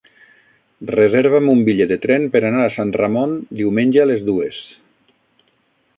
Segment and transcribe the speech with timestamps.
[0.91, 4.59] Reserva'm un bitllet de tren per anar a Sant Ramon diumenge a les dues.